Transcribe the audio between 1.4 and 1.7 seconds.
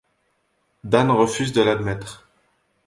de